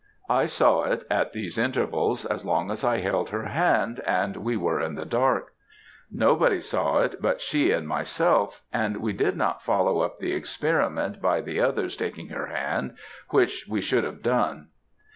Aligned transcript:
I 0.31 0.47
saw 0.47 0.81
it, 0.85 1.05
at 1.11 1.31
these 1.31 1.59
intervals, 1.59 2.25
as 2.25 2.43
long 2.43 2.71
as 2.71 2.83
I 2.83 2.97
held 3.01 3.29
her 3.29 3.43
hand 3.45 3.99
and 3.99 4.35
we 4.37 4.57
were 4.57 4.81
in 4.81 4.95
the 4.95 5.05
dark. 5.05 5.53
Nobody 6.11 6.59
saw 6.59 7.01
it 7.01 7.21
but 7.21 7.39
she 7.39 7.71
and 7.71 7.87
myself; 7.87 8.63
and 8.73 8.97
we 8.97 9.13
did 9.13 9.37
not 9.37 9.61
follow 9.61 9.99
up 9.99 10.17
the 10.17 10.33
experiment 10.33 11.21
by 11.21 11.39
the 11.41 11.59
others 11.59 11.95
taking 11.95 12.29
her 12.29 12.47
hand, 12.47 12.95
which 13.29 13.67
we 13.69 13.79
should 13.79 14.03
have 14.03 14.23
done. 14.23 14.69